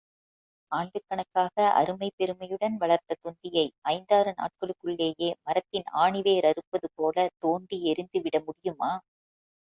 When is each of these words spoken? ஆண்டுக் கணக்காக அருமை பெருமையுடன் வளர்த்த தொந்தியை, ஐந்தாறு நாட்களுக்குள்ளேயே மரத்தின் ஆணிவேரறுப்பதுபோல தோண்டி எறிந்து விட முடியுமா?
ஆண்டுக் 0.71 1.05
கணக்காக 1.07 1.65
அருமை 1.71 2.07
பெருமையுடன் 2.15 2.77
வளர்த்த 2.77 3.17
தொந்தியை, 3.21 3.65
ஐந்தாறு 3.89 4.31
நாட்களுக்குள்ளேயே 4.37 5.29
மரத்தின் 5.43 5.85
ஆணிவேரறுப்பதுபோல 5.95 7.27
தோண்டி 7.37 7.79
எறிந்து 7.83 8.21
விட 8.21 8.39
முடியுமா? 8.45 8.91